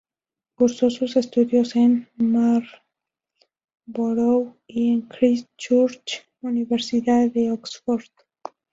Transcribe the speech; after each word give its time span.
Cursó 0.55 0.89
sus 0.89 1.15
estudios 1.15 1.75
en 1.75 2.09
Marlborough 2.17 2.73
y 4.65 4.91
en 4.93 5.01
Christ 5.01 5.47
Church, 5.57 6.23
Universidad 6.41 7.29
de 7.29 7.51
Oxford. 7.51 8.05